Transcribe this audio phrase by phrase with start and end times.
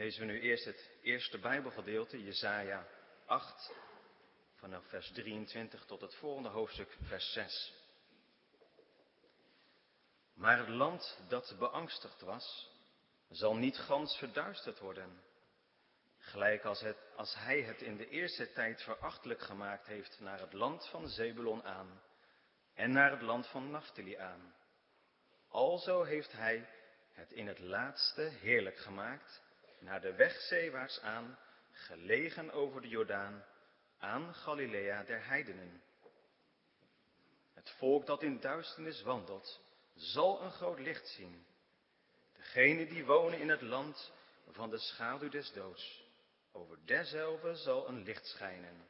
[0.00, 2.86] lezen we nu eerst het eerste Bijbelgedeelte, Jesaja
[3.26, 3.72] 8,
[4.54, 7.74] vanaf vers 23 tot het volgende hoofdstuk, vers 6.
[10.34, 12.70] Maar het land dat beangstigd was,
[13.28, 15.22] zal niet gans verduisterd worden.
[16.18, 20.52] Gelijk als, het, als hij het in de eerste tijd verachtelijk gemaakt heeft naar het
[20.52, 22.02] land van Zebulon aan
[22.74, 24.54] en naar het land van Naphtali aan.
[25.48, 26.68] Alzo heeft hij
[27.12, 29.48] het in het laatste heerlijk gemaakt,
[29.80, 31.38] naar de weg zeewaarts aan,
[31.72, 33.44] gelegen over de Jordaan,
[33.98, 35.82] aan Galilea der heidenen.
[37.54, 39.60] Het volk dat in duisternis wandelt,
[39.94, 41.46] zal een groot licht zien.
[42.32, 44.12] Degenen die wonen in het land
[44.50, 46.04] van de schaduw des doods,
[46.52, 48.88] over derzelfde zal een licht schijnen.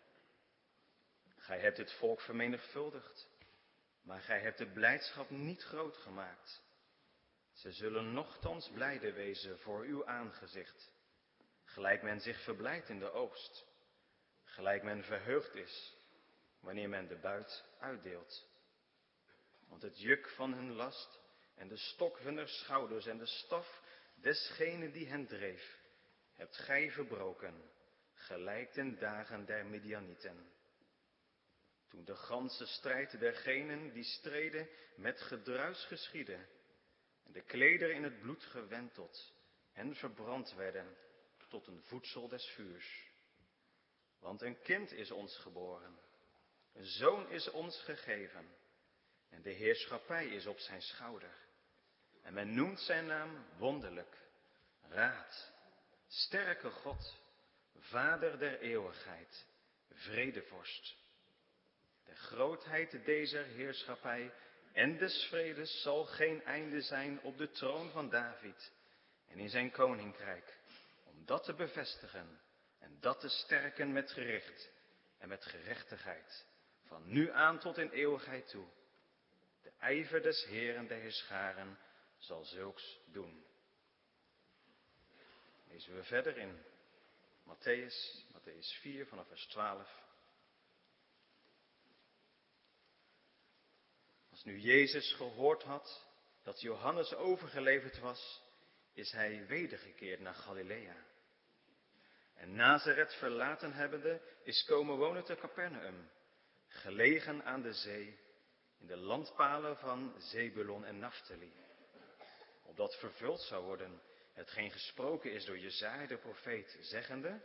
[1.36, 3.28] Gij hebt het volk vermenigvuldigd,
[4.02, 6.62] maar gij hebt de blijdschap niet groot gemaakt.
[7.60, 10.92] Ze zullen nochtans blijde wezen voor uw aangezicht,
[11.64, 13.66] gelijk men zich verblijdt in de oogst,
[14.44, 15.94] gelijk men verheugd is
[16.60, 18.48] wanneer men de buit uitdeelt.
[19.68, 21.20] Want het juk van hun last
[21.54, 23.82] en de stok hunner schouders en de staf
[24.14, 25.78] desgene die hen dreef,
[26.34, 27.70] hebt gij verbroken,
[28.14, 30.52] gelijk ten dagen der Midianieten.
[31.88, 36.46] Toen de ganse strijd dergenen die streden met gedruis geschiedde,
[37.32, 39.32] de klederen in het bloed gewenteld
[39.72, 40.96] en verbrand werden
[41.48, 43.08] tot een voedsel des vuurs.
[44.18, 45.98] Want een kind is ons geboren,
[46.72, 48.48] een zoon is ons gegeven,
[49.28, 51.34] en de heerschappij is op zijn schouder.
[52.22, 54.16] En men noemt zijn naam wonderlijk,
[54.88, 55.52] raad,
[56.06, 57.20] sterke God,
[57.78, 59.46] vader der eeuwigheid,
[59.90, 60.96] vredevorst.
[62.04, 64.32] De grootheid deze heerschappij
[64.72, 68.72] en des vredes zal geen einde zijn op de troon van David
[69.28, 70.58] en in zijn koninkrijk,
[71.04, 72.40] om dat te bevestigen
[72.78, 74.70] en dat te sterken met gericht
[75.18, 76.46] en met gerechtigheid,
[76.86, 78.66] van nu aan tot in eeuwigheid toe.
[79.62, 81.78] De ijver des Heeren der Heerscharen
[82.18, 83.44] zal zulks doen.
[85.68, 86.62] Lezen we verder in
[87.44, 89.88] Matthäus, Matthäus 4 vanaf vers 12.
[94.40, 96.06] Als nu Jezus gehoord had
[96.42, 98.42] dat Johannes overgeleverd was,
[98.92, 100.96] is hij wedergekeerd naar Galilea.
[102.34, 106.10] En Nazareth verlaten hebbende, is komen wonen te Capernaum,
[106.66, 108.18] gelegen aan de zee,
[108.78, 111.52] in de landpalen van Zebulon en Naphtali.
[112.62, 114.02] Opdat vervuld zou worden
[114.32, 117.40] hetgeen gesproken is door Jezaja de profeet, zeggende,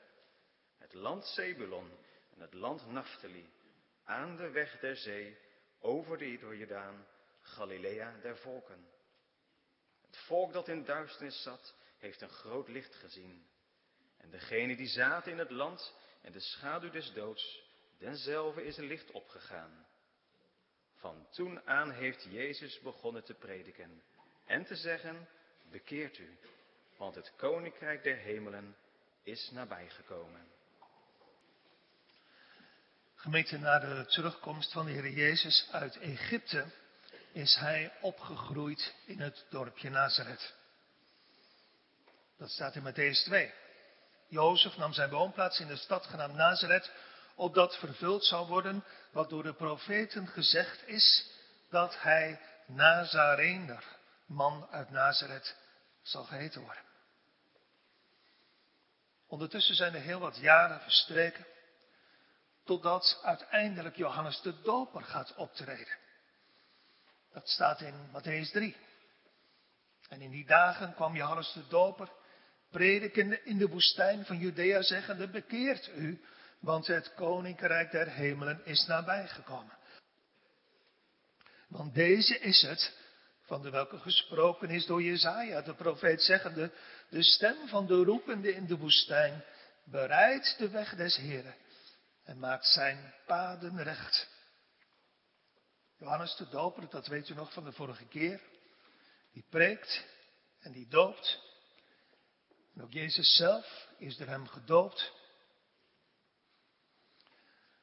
[0.77, 1.91] het land Zebulon
[2.33, 3.49] en het land Naphtali,
[4.03, 5.37] aan de weg der zee,
[5.85, 7.05] over de Jordaan,
[7.41, 8.87] Galilea der volken.
[10.05, 13.47] Het volk dat in duisternis zat, heeft een groot licht gezien.
[14.17, 17.63] En degene die zaten in het land en de schaduw des doods,
[17.97, 19.87] denzelve is een licht opgegaan.
[20.95, 24.03] Van toen aan heeft Jezus begonnen te prediken
[24.45, 25.27] en te zeggen,
[25.69, 26.37] bekeert u,
[26.97, 28.75] want het koninkrijk der hemelen
[29.23, 30.54] is nabijgekomen.
[33.25, 36.65] Gemeente, na de terugkomst van de Heer Jezus uit Egypte
[37.31, 40.53] is hij opgegroeid in het dorpje Nazareth.
[42.37, 43.53] Dat staat in Matthäus 2.
[44.27, 46.91] Jozef nam zijn woonplaats in de stad genaamd Nazareth,
[47.35, 51.29] opdat vervuld zou worden wat door de profeten gezegd is,
[51.69, 53.83] dat hij Nazarener,
[54.25, 55.55] man uit Nazareth,
[56.01, 56.83] zal geheten worden.
[59.27, 61.45] Ondertussen zijn er heel wat jaren verstreken
[62.65, 65.97] totdat uiteindelijk Johannes de Doper gaat optreden.
[67.33, 68.75] Dat staat in Matthäus 3.
[70.09, 72.09] En in die dagen kwam Johannes de Doper
[72.71, 76.21] predikende in de woestijn van Judea zeggende, bekeert u,
[76.59, 79.77] want het koninkrijk der hemelen is nabijgekomen.
[81.67, 82.97] Want deze is het,
[83.41, 86.71] van de welke gesproken is door Jezaja, de profeet zeggende,
[87.09, 89.43] de stem van de roepende in de woestijn,
[89.83, 91.55] bereid de weg des Heren
[92.25, 94.27] en maakt zijn paden recht.
[95.97, 98.41] Johannes de Doper, dat weet u nog van de vorige keer,
[99.31, 100.05] die preekt
[100.59, 101.39] en die doopt.
[102.73, 105.13] En ook Jezus zelf is door hem gedoopt.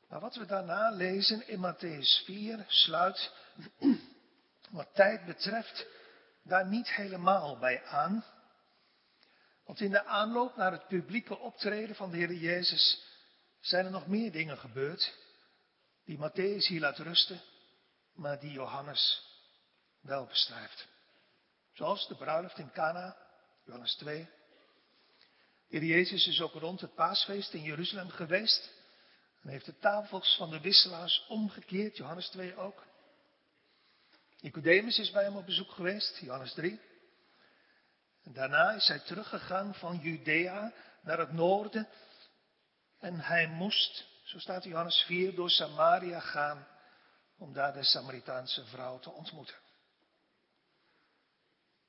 [0.08, 3.32] Maar wat we daarna lezen in Matthäus 4 sluit
[4.70, 5.86] wat tijd betreft
[6.42, 8.24] daar niet helemaal bij aan.
[9.64, 13.12] Want in de aanloop naar het publieke optreden van de Heer Jezus
[13.62, 15.14] zijn er nog meer dingen gebeurd
[16.05, 17.41] die Matthäus hier laat rusten,
[18.14, 19.31] maar die Johannes
[20.00, 20.88] wel beschrijft.
[21.73, 23.17] Zoals de bruiloft in Cana,
[23.64, 24.29] Johannes 2.
[25.69, 28.70] Heer Jezus is ook rond het paasfeest in Jeruzalem geweest.
[29.43, 32.85] En heeft de tafels van de wisselaars omgekeerd, Johannes 2 ook.
[34.41, 36.81] Nicodemus is bij hem op bezoek geweest, Johannes 3.
[38.23, 41.88] En daarna is hij teruggegaan van Judea naar het noorden.
[43.02, 46.66] En hij moest, zo staat Johannes 4, door Samaria gaan
[47.37, 49.56] om daar de Samaritaanse vrouw te ontmoeten.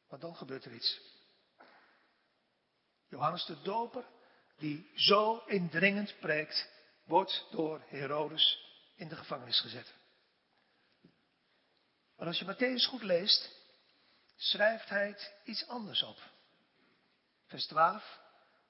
[0.09, 0.99] Maar dan gebeurt er iets.
[3.07, 4.05] Johannes de Doper,
[4.57, 6.69] die zo indringend preekt,
[7.03, 8.57] wordt door Herodes
[8.95, 9.93] in de gevangenis gezet.
[12.15, 13.49] Maar als je Matthäus goed leest,
[14.35, 16.17] schrijft hij iets anders op.
[17.47, 18.19] Vers 12.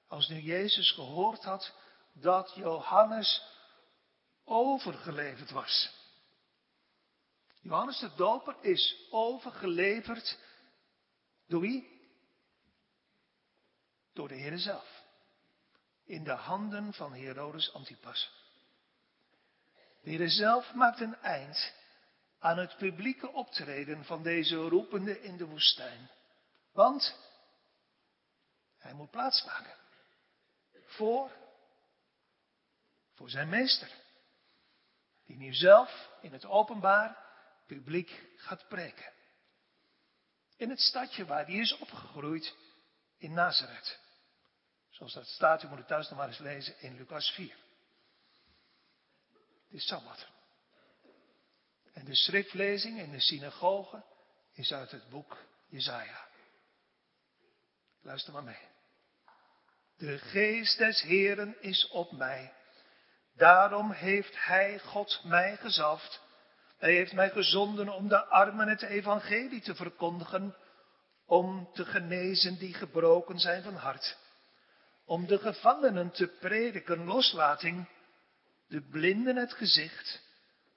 [0.08, 1.72] Als nu Jezus gehoord had
[2.14, 3.42] dat Johannes
[4.44, 6.02] overgeleverd was.
[7.60, 10.38] Johannes de Doper is overgeleverd
[11.46, 11.92] door wie?
[14.12, 15.02] Door de Heer zelf.
[16.04, 18.30] In de handen van Herodes Antipas.
[20.02, 21.72] De Heer zelf maakt een eind
[22.38, 26.10] aan het publieke optreden van deze roepende in de woestijn.
[26.72, 27.18] Want
[28.78, 29.76] hij moet plaatsmaken
[30.86, 31.30] voor,
[33.14, 33.90] voor zijn meester.
[35.24, 37.18] Die nu zelf in het openbaar
[37.66, 39.12] publiek gaat preken.
[40.56, 42.54] In het stadje waar hij is opgegroeid,
[43.18, 43.98] in Nazareth.
[44.90, 47.56] Zoals dat staat, u moet het thuis nog maar eens lezen in Lucas 4.
[49.64, 50.26] Het is Sabbat.
[51.92, 54.04] En de schriftlezing in de synagoge
[54.52, 55.38] is uit het boek
[55.68, 56.28] Jezaja.
[58.00, 58.68] Luister maar mee.
[59.96, 62.52] De geest des Heren is op mij.
[63.36, 66.22] Daarom heeft Hij, God, mij gezalfd.
[66.78, 70.56] Hij heeft mij gezonden om de armen het evangelie te verkondigen,
[71.26, 74.18] om te genezen die gebroken zijn van hart,
[75.04, 77.88] om de gevangenen te prediken loslating,
[78.68, 80.22] de blinden het gezicht,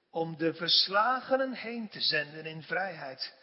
[0.09, 3.33] om de verslagenen heen te zenden in vrijheid,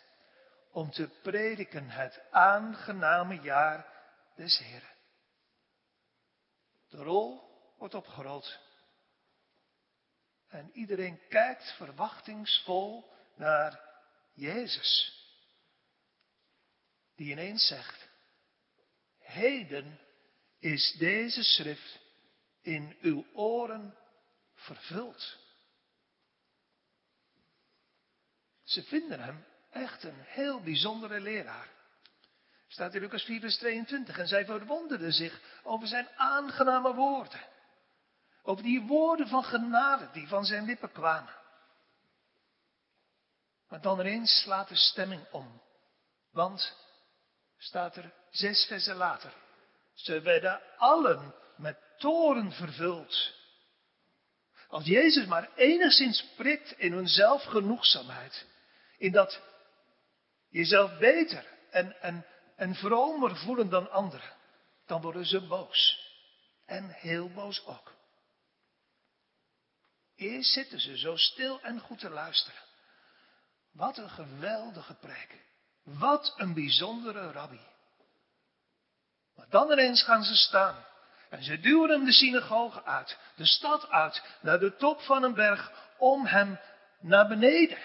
[0.73, 3.87] om te prediken het aangename jaar
[4.37, 4.93] des Heren.
[6.89, 7.43] De rol
[7.79, 8.59] wordt opgerold.
[10.55, 13.81] En iedereen kijkt verwachtingsvol naar
[14.33, 15.19] Jezus.
[17.17, 18.09] Die ineens zegt,
[19.19, 20.01] heden
[20.59, 22.01] is deze schrift
[22.63, 23.95] in uw oren
[24.55, 25.39] vervuld.
[28.63, 31.69] Ze vinden hem echt een heel bijzondere leraar.
[32.69, 34.19] Staat in Lucas 4, vers 22.
[34.19, 37.53] En zij verwonderden zich over zijn aangename woorden.
[38.47, 41.35] Over die woorden van genade die van zijn lippen kwamen.
[43.69, 45.63] Maar dan ineens slaat de stemming om.
[46.31, 46.77] Want,
[47.59, 49.33] staat er zes versen later,
[49.95, 53.33] ze werden allen met toren vervuld.
[54.69, 58.47] Als Jezus maar enigszins prikt in hun zelfgenoegzaamheid,
[58.97, 59.41] in dat
[60.49, 62.27] jezelf beter en, en,
[62.57, 64.33] en vromer voelen dan anderen,
[64.87, 66.13] dan worden ze boos.
[66.67, 67.94] En heel boos ook.
[70.17, 72.61] Eerst zitten ze zo stil en goed te luisteren.
[73.73, 75.45] Wat een geweldige preek.
[75.83, 77.61] Wat een bijzondere rabbi.
[79.35, 80.85] Maar dan ineens gaan ze staan.
[81.31, 85.35] En ze duwen hem de synagoge uit, de stad uit, naar de top van een
[85.35, 86.61] berg, om hem
[87.01, 87.79] naar beneden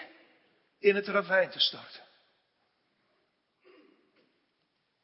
[0.78, 2.02] in het ravijn te storten.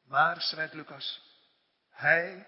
[0.04, 1.20] Maar, schrijft Lucas,
[1.90, 2.46] hij,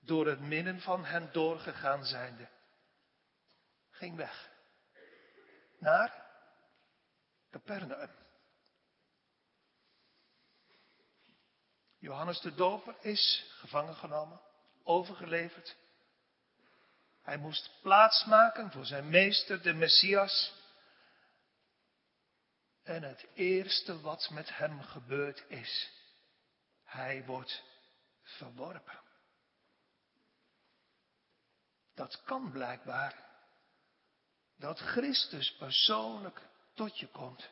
[0.00, 2.48] door het midden van hen doorgegaan zijnde,
[4.02, 4.50] ging weg.
[5.78, 6.26] Naar
[7.50, 8.10] Capernaum.
[11.98, 14.40] Johannes de Doper is gevangen genomen,
[14.82, 15.76] overgeleverd.
[17.22, 20.54] Hij moest plaatsmaken voor zijn meester, de Messias.
[22.82, 25.90] En het eerste wat met hem gebeurd is,
[26.84, 27.62] hij wordt
[28.22, 29.00] verworpen.
[31.94, 33.31] Dat kan blijkbaar
[34.62, 36.40] dat Christus persoonlijk
[36.74, 37.50] tot je komt.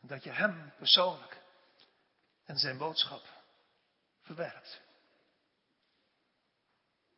[0.00, 1.40] Dat je Hem persoonlijk
[2.44, 3.22] en zijn boodschap
[4.22, 4.80] verwerpt.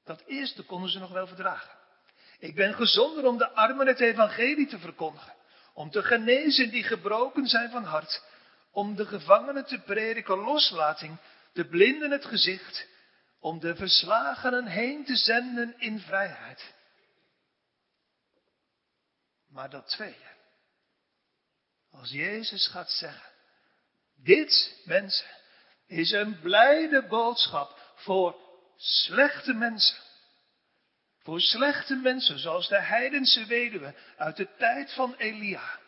[0.05, 1.79] Dat eerste konden ze nog wel verdragen.
[2.39, 5.35] Ik ben gezonden om de armen het evangelie te verkondigen.
[5.75, 8.23] Om te genezen die gebroken zijn van hart.
[8.71, 11.17] Om de gevangenen te prediken loslating.
[11.53, 12.87] De blinden het gezicht.
[13.39, 16.79] Om de verslagenen heen te zenden in vrijheid.
[19.51, 20.29] Maar dat tweede.
[21.91, 23.31] Als Jezus gaat zeggen,
[24.17, 25.29] dit mensen
[25.87, 28.37] is een blijde boodschap voor
[28.77, 29.99] slechte mensen.
[31.23, 35.79] Voor slechte mensen, zoals de heidense weduwe uit de tijd van Elia.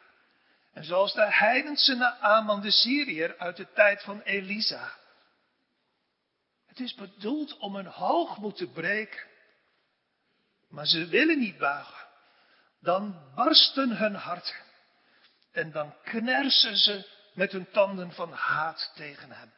[0.73, 4.93] En zoals de heidense Naaman de Syriër uit de tijd van Elisa.
[6.67, 9.23] Het is bedoeld om een hoogmoed te breken.
[10.69, 12.02] Maar ze willen niet buigen.
[12.83, 14.55] Dan barsten hun harten.
[15.51, 19.53] En dan knersen ze met hun tanden van haat tegen hem.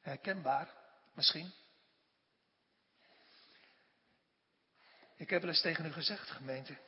[0.00, 0.68] Herkenbaar,
[1.14, 1.52] misschien.
[5.16, 6.78] Ik heb wel eens tegen u gezegd, gemeente,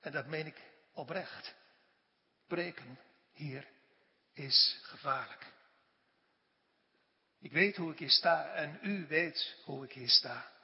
[0.00, 0.62] en dat meen ik
[0.92, 1.54] oprecht.
[2.46, 2.98] Preken
[3.32, 3.68] hier
[4.32, 5.52] is gevaarlijk.
[7.38, 10.57] Ik weet hoe ik hier sta en u weet hoe ik hier sta.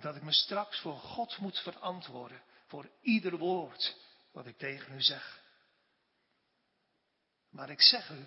[0.00, 3.96] Dat ik me straks voor God moet verantwoorden voor ieder woord
[4.32, 5.40] wat ik tegen u zeg.
[7.50, 8.26] Maar ik zeg u,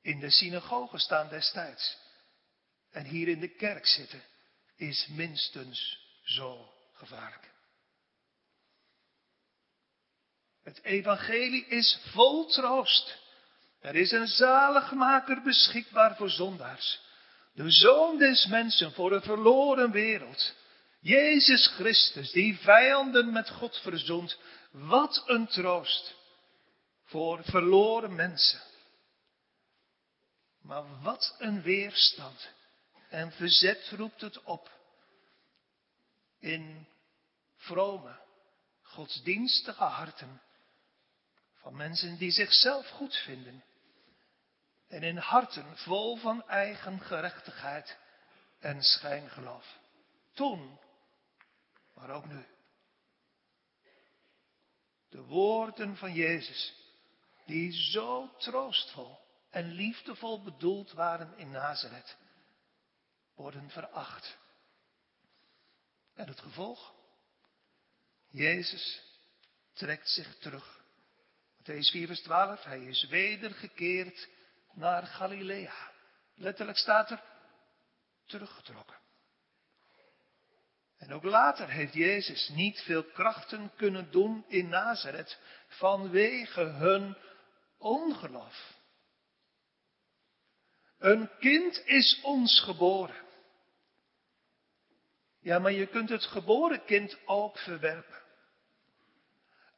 [0.00, 1.96] in de synagoge staan destijds
[2.90, 4.22] en hier in de kerk zitten
[4.76, 7.50] is minstens zo gevaarlijk.
[10.62, 13.18] Het evangelie is vol troost.
[13.80, 17.00] Er is een zaligmaker beschikbaar voor zondaars.
[17.52, 20.54] De zoon des mensen voor een verloren wereld.
[21.00, 24.38] Jezus Christus, die vijanden met God verzoent.
[24.70, 26.14] Wat een troost
[27.04, 28.60] voor verloren mensen.
[30.62, 32.50] Maar wat een weerstand
[33.08, 34.70] en verzet roept het op
[36.38, 36.86] in
[37.56, 38.20] vrome,
[38.82, 40.42] godsdienstige harten
[41.54, 43.64] van mensen die zichzelf goed vinden
[44.92, 47.98] en in harten vol van eigen gerechtigheid
[48.58, 49.78] en schijngeloof.
[50.32, 50.78] Toen,
[51.94, 52.46] maar ook nu.
[55.08, 56.74] De woorden van Jezus,
[57.46, 59.18] die zo troostvol
[59.50, 62.16] en liefdevol bedoeld waren in Nazareth,
[63.34, 64.38] worden veracht.
[66.14, 66.94] En het gevolg?
[68.28, 69.02] Jezus
[69.72, 70.80] trekt zich terug.
[71.58, 74.28] Matthäus 4 vers 12, hij is wedergekeerd
[74.72, 75.90] naar Galilea.
[76.34, 77.22] Letterlijk staat er
[78.26, 78.96] teruggetrokken.
[80.96, 87.16] En ook later heeft Jezus niet veel krachten kunnen doen in Nazareth vanwege hun
[87.78, 88.80] ongeloof.
[90.98, 93.22] Een kind is ons geboren.
[95.40, 98.21] Ja, maar je kunt het geboren kind ook verwerpen.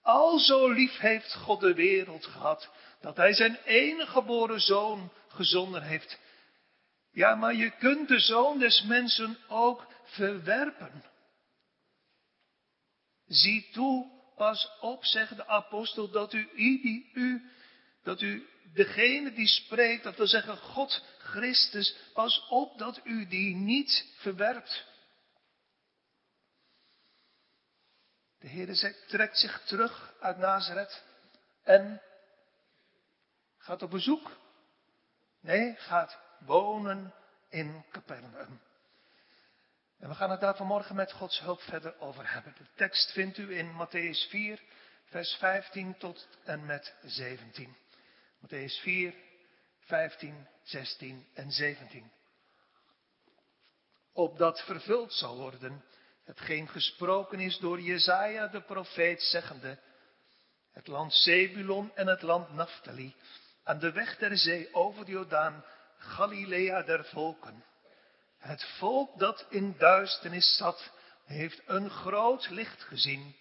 [0.04, 2.70] Al zo lief heeft God de wereld gehad,
[3.00, 6.18] dat Hij zijn enige geboren zoon gezonden heeft.
[7.12, 11.04] Ja, maar je kunt de zoon des mensen ook verwerpen.
[13.26, 17.50] Zie toe, pas op, zegt de apostel, dat u, die u,
[18.02, 23.54] dat u degene die spreekt, dat wil zeggen God Christus, pas op dat u die
[23.54, 24.84] niet verwerpt.
[28.44, 31.04] De Heer trekt zich terug uit Nazareth
[31.62, 32.02] en
[33.58, 34.30] gaat op bezoek.
[35.40, 37.14] Nee, gaat wonen
[37.48, 38.60] in Capernaum.
[39.98, 42.54] En we gaan het daar vanmorgen met Gods hulp verder over hebben.
[42.58, 44.62] De tekst vindt u in Matthäus 4,
[45.04, 47.76] vers 15 tot en met 17.
[48.40, 49.14] Matthäus 4,
[49.78, 52.12] 15, 16 en 17.
[54.12, 55.84] Opdat vervuld zal worden
[56.24, 59.78] hetgeen gesproken is door Jezaja de profeet zeggende,
[60.72, 63.14] het land Zebulon en het land Naphtali,
[63.62, 65.64] aan de weg der zee over de Jordaan,
[65.98, 67.64] Galilea der volken.
[68.38, 70.92] Het volk dat in duisternis zat,
[71.24, 73.36] heeft een groot licht gezien.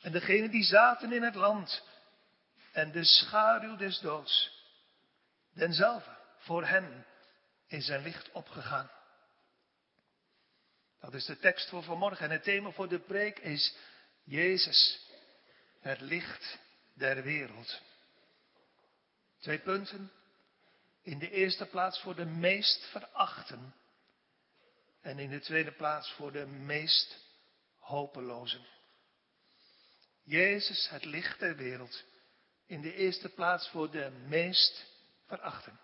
[0.00, 1.82] En degenen die zaten in het land
[2.72, 4.62] en de schaduw des doods,
[5.52, 7.06] denzelfde, voor hen
[7.66, 8.90] is een licht opgegaan.
[11.04, 12.24] Dat is de tekst voor vanmorgen.
[12.24, 13.74] En het thema voor de preek is
[14.22, 15.08] Jezus,
[15.80, 16.58] het licht
[16.94, 17.80] der wereld.
[19.40, 20.12] Twee punten.
[21.02, 23.74] In de eerste plaats voor de meest verachten.
[25.00, 27.18] En in de tweede plaats voor de meest
[27.78, 28.66] hopelozen.
[30.22, 32.04] Jezus, het licht der wereld.
[32.66, 34.86] In de eerste plaats voor de meest
[35.26, 35.80] verachten.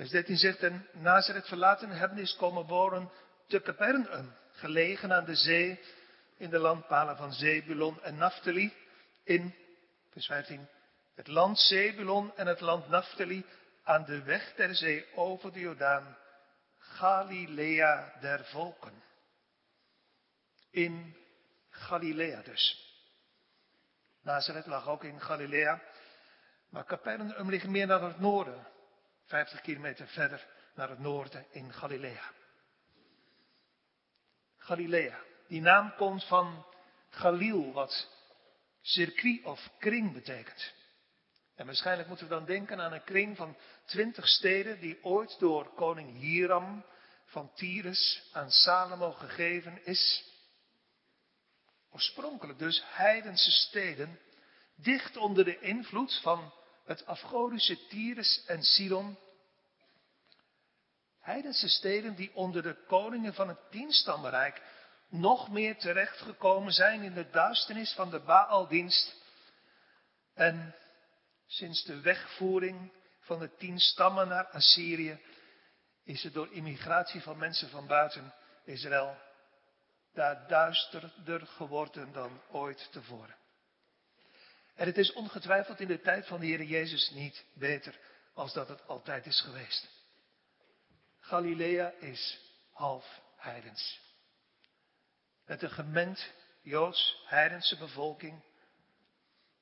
[0.00, 3.10] Vers 13 zegt, en Nazareth verlaten hebben is komen wonen
[3.46, 5.80] te Capernaum, gelegen aan de zee,
[6.36, 8.72] in de landpalen van Zebulon en Naphtali,
[9.24, 9.54] in,
[10.10, 10.68] vers 15,
[11.14, 13.44] het land Zebulon en het land Naphtali,
[13.82, 16.16] aan de weg der zee over de Jordaan,
[16.78, 19.02] Galilea der volken.
[20.70, 21.16] In
[21.70, 22.94] Galilea dus.
[24.22, 25.82] Nazareth lag ook in Galilea.
[26.68, 28.66] Maar Capernaum ligt meer naar het noorden,
[29.30, 32.32] 50 kilometer verder naar het noorden in Galilea.
[34.56, 35.18] Galilea,
[35.48, 36.66] die naam komt van
[37.10, 38.08] Galil, wat
[38.80, 40.72] circuit of kring betekent.
[41.54, 45.74] En waarschijnlijk moeten we dan denken aan een kring van twintig steden die ooit door
[45.74, 46.84] koning Hiram
[47.24, 50.24] van Tyrus aan Salomo gegeven is.
[51.90, 54.20] Oorspronkelijk dus heidense steden,
[54.74, 56.52] dicht onder de invloed van
[56.90, 59.18] het afgodische Tyrus en Sidon.
[61.20, 64.62] Heidense steden die onder de koningen van het tienstammenrijk
[65.08, 69.16] nog meer terechtgekomen zijn in de duisternis van de Baaldienst.
[70.34, 70.74] En
[71.46, 75.20] sinds de wegvoering van de tien stammen naar Assyrië
[76.04, 79.16] is het door immigratie van mensen van buiten Israël
[80.12, 83.39] daar duisterder geworden dan ooit tevoren.
[84.80, 87.98] En het is ongetwijfeld in de tijd van de Heer Jezus niet beter
[88.34, 89.88] als dat het altijd is geweest.
[91.18, 92.40] Galilea is
[92.72, 94.00] half heidens.
[95.46, 96.32] Met een gemengd
[96.62, 98.42] Joods-heidense bevolking.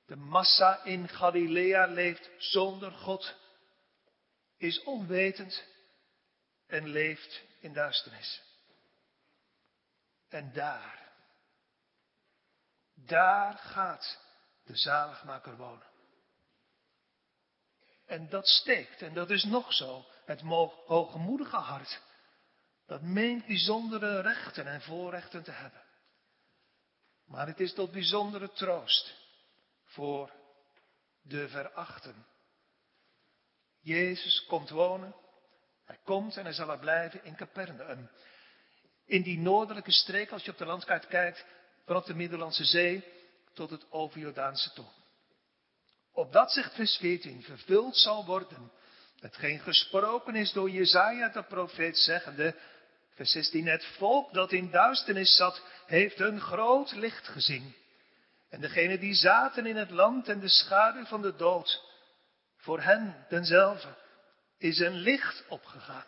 [0.07, 3.35] De massa in Galilea leeft zonder God,
[4.57, 5.65] is onwetend
[6.67, 8.43] en leeft in duisternis.
[10.29, 11.13] En daar,
[12.95, 14.27] daar gaat
[14.69, 15.87] de zaligmaker wonen.
[18.07, 20.41] En dat steekt, en dat is nog zo, het
[20.87, 22.01] hoogmoedige hart,
[22.87, 25.83] dat meent bijzondere rechten en voorrechten te hebben.
[27.27, 29.15] Maar het is tot bijzondere troost
[29.85, 30.33] voor
[31.23, 32.27] de verachten.
[33.81, 35.15] Jezus komt wonen,
[35.85, 38.11] hij komt en hij zal er blijven in Capernaum.
[39.07, 41.45] In die noordelijke streek, als je op de landkaart kijkt,
[41.85, 43.18] vanaf de Middellandse Zee
[43.59, 44.87] tot het Overjordaanse toe.
[46.13, 48.71] Opdat, zegt vers 14, vervuld zal worden
[49.21, 52.55] hetgeen gesproken is door Jezaja de profeet zeggende,
[53.15, 57.75] vers 16, het volk dat in duisternis zat, heeft een groot licht gezien.
[58.49, 61.83] En degenen die zaten in het land en de schaduw van de dood,
[62.57, 63.97] voor hen denzelve
[64.59, 66.07] is een licht opgegaan.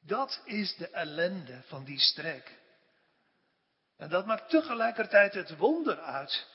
[0.00, 2.57] Dat is de ellende van die streek.
[3.98, 6.46] En dat maakt tegelijkertijd het wonder uit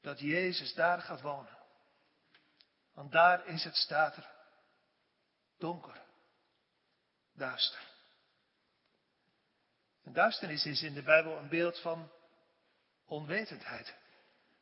[0.00, 1.58] dat Jezus daar gaat wonen.
[2.94, 4.30] Want daar is het, staat er,
[5.58, 6.02] donker,
[7.34, 7.80] duister.
[10.04, 12.12] En duisternis is in de Bijbel een beeld van
[13.06, 13.94] onwetendheid.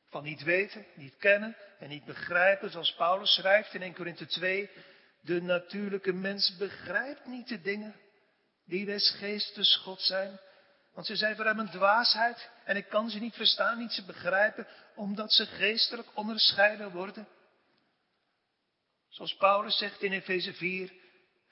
[0.08, 4.70] Van niet weten, niet kennen en niet begrijpen, zoals Paulus schrijft in 1 Korinthe 2.
[5.20, 8.00] De natuurlijke mens begrijpt niet de dingen
[8.64, 10.40] die des geestes God zijn.
[10.98, 14.04] Want ze zijn voor hem een dwaasheid en ik kan ze niet verstaan, niet ze
[14.04, 17.28] begrijpen, omdat ze geestelijk onderscheiden worden.
[19.08, 20.92] Zoals Paulus zegt in Efeze 4,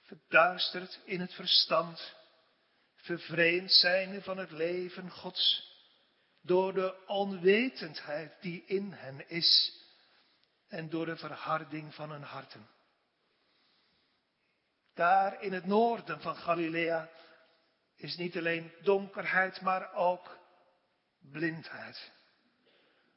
[0.02, 2.14] verduisterd in het verstand,
[2.94, 5.72] vervreemd zijnde van het leven Gods,
[6.42, 9.80] door de onwetendheid die in hen is
[10.68, 12.68] en door de verharding van hun harten.
[14.94, 17.10] Daar in het noorden van Galilea
[17.96, 20.38] is niet alleen donkerheid, maar ook
[21.32, 22.10] blindheid.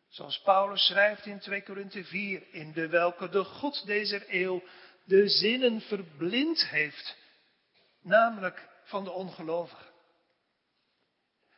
[0.10, 4.64] Zoals Paulus schrijft in 2 Korinthe 4, in de welke de God deze eeuw
[5.04, 7.18] de zinnen verblind heeft,
[8.02, 9.88] namelijk van de ongelovigen.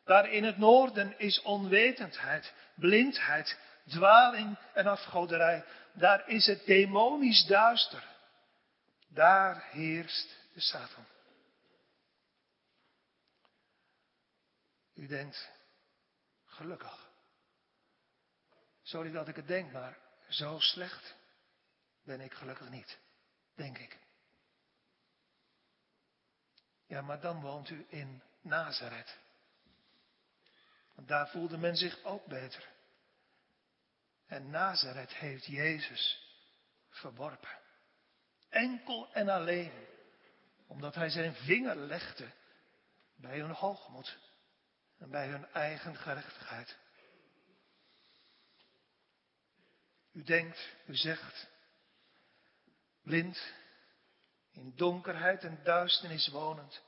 [0.06, 3.58] Daar in het noorden is onwetendheid, blindheid,
[3.88, 5.64] dwaling en afgoderij.
[5.94, 8.04] Daar is het demonisch duister.
[9.08, 11.06] Daar heerst de Satan.
[15.02, 15.52] U denkt,
[16.46, 17.10] gelukkig.
[18.82, 19.98] Sorry dat ik het denk, maar
[20.30, 21.16] zo slecht
[22.04, 23.00] ben ik gelukkig niet,
[23.56, 24.00] denk ik.
[26.86, 29.18] Ja, maar dan woont u in Nazareth.
[30.94, 32.70] Want daar voelde men zich ook beter.
[34.26, 36.34] En Nazareth heeft Jezus
[36.90, 37.60] verworpen.
[38.50, 39.88] Enkel en alleen
[40.68, 42.32] omdat hij zijn vinger legde
[43.16, 44.31] bij hun hoogmoed
[45.02, 46.78] en bij hun eigen gerechtigheid.
[50.12, 51.50] U denkt, u zegt,
[53.04, 53.54] blind,
[54.52, 56.82] in donkerheid en duisternis wonend.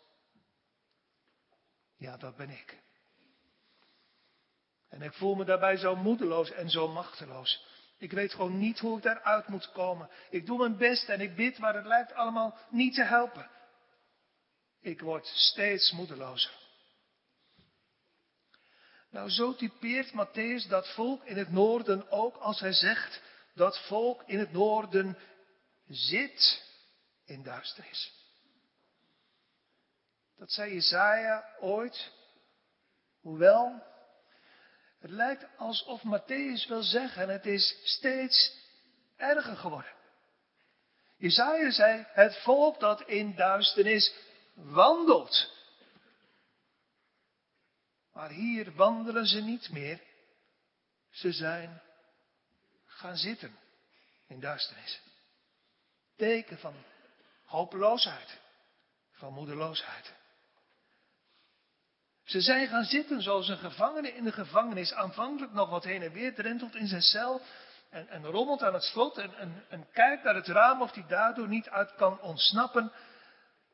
[1.97, 2.81] Ja, dat ben ik.
[4.89, 7.65] En ik voel me daarbij zo moedeloos en zo machteloos.
[7.97, 10.09] Ik weet gewoon niet hoe ik daaruit moet komen.
[10.29, 13.49] Ik doe mijn best en ik bid, maar het lijkt allemaal niet te helpen.
[14.81, 16.62] Ik word steeds moedelozer.
[19.13, 23.21] Nou, zo typeert Matthäus dat volk in het noorden ook als hij zegt
[23.53, 25.17] dat volk in het noorden
[25.87, 26.63] zit
[27.25, 28.13] in duisternis.
[30.37, 32.11] Dat zei Jezaja ooit,
[33.21, 33.83] hoewel
[34.99, 38.57] het lijkt alsof Matthäus wil zeggen, het is steeds
[39.17, 39.93] erger geworden.
[41.17, 44.13] Jezaja zei, het volk dat in duisternis
[44.53, 45.52] wandelt.
[48.13, 50.01] Maar hier wandelen ze niet meer.
[51.09, 51.81] Ze zijn
[52.85, 53.57] gaan zitten
[54.27, 55.01] in duisternis.
[56.15, 56.73] Teken van
[57.45, 58.39] hopeloosheid,
[59.11, 60.13] van moedeloosheid.
[62.23, 66.11] Ze zijn gaan zitten zoals een gevangene in de gevangenis, aanvankelijk nog wat heen en
[66.11, 67.41] weer drentelt in zijn cel
[67.89, 71.05] en, en rommelt aan het slot en, en, en kijkt naar het raam of hij
[71.07, 72.91] daardoor niet uit kan ontsnappen,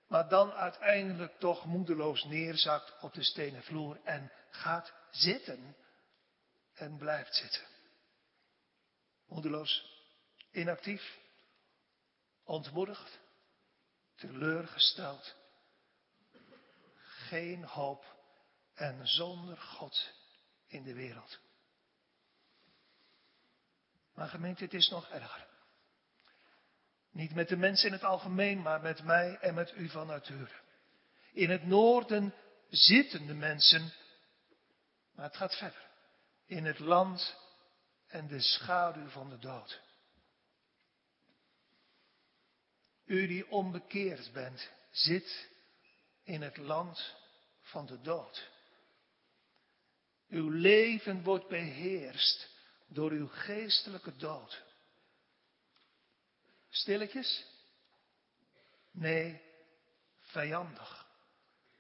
[0.10, 5.76] maar dan uiteindelijk toch moedeloos neerzakt op de stenen vloer en gaat zitten
[6.74, 7.68] en blijft zitten.
[9.28, 9.86] Moedeloos,
[10.52, 11.20] inactief,
[12.44, 13.20] ontmoedigd,
[14.16, 15.36] teleurgesteld,
[17.04, 18.18] geen hoop
[18.74, 20.14] en zonder God
[20.68, 21.40] in de wereld.
[24.14, 25.49] Maar gemeente, het is nog erger.
[27.12, 30.62] Niet met de mensen in het algemeen, maar met mij en met u van nature.
[31.32, 32.34] In het noorden
[32.70, 33.94] zitten de mensen,
[35.12, 35.88] maar het gaat verder.
[36.46, 37.36] In het land
[38.08, 39.82] en de schaduw van de dood.
[43.06, 45.50] U die onbekeerd bent, zit
[46.24, 47.16] in het land
[47.62, 48.50] van de dood.
[50.30, 52.50] Uw leven wordt beheerst
[52.88, 54.64] door uw geestelijke dood.
[56.80, 57.46] Stilletjes?
[58.92, 59.42] Nee,
[60.20, 61.08] vijandig.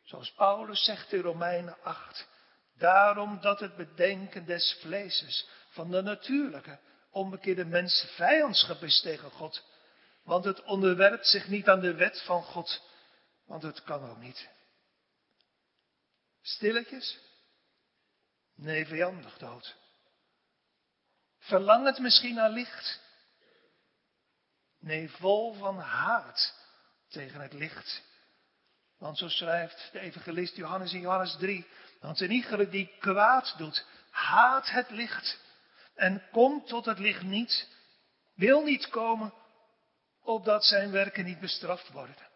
[0.03, 2.27] Zoals Paulus zegt in Romeinen 8.
[2.77, 9.63] Daarom dat het bedenken des vleeses van de natuurlijke, onbekeerde mens vijandschap is tegen God.
[10.23, 12.81] Want het onderwerpt zich niet aan de wet van God,
[13.45, 14.49] want het kan ook niet.
[16.41, 17.19] Stilletjes?
[18.55, 19.75] Nee, vijandig dood.
[21.37, 23.07] Verlangend misschien naar licht?
[24.79, 26.55] Nee, vol van haat
[27.07, 28.03] tegen het licht.
[28.97, 31.67] Want zo schrijft de evangelist Johannes in Johannes 3.
[31.99, 35.39] Want een die kwaad doet, haat het licht.
[35.95, 37.67] En komt tot het licht niet,
[38.33, 39.33] wil niet komen,
[40.21, 42.27] opdat zijn werken niet bestraft worden.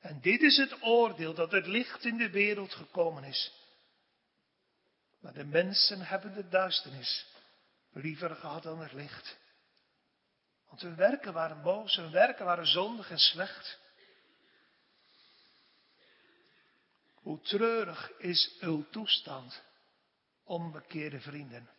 [0.00, 3.52] En dit is het oordeel dat het licht in de wereld gekomen is.
[5.20, 7.26] Maar de mensen hebben de duisternis
[7.92, 9.38] liever gehad dan het licht.
[10.68, 13.78] Want hun werken waren boos, hun werken waren zondig en slecht.
[17.14, 19.62] Hoe treurig is uw toestand,
[20.44, 21.70] onbekeerde vrienden,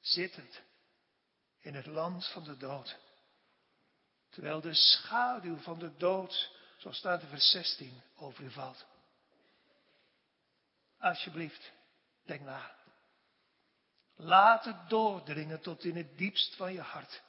[0.00, 0.62] zittend
[1.60, 2.98] in het land van de dood.
[4.28, 8.86] Terwijl de schaduw van de dood, zoals staat in vers 16, over u valt.
[10.98, 11.72] Alsjeblieft,
[12.24, 12.76] denk na.
[14.14, 17.22] Laat het doordringen tot in het diepst van je hart.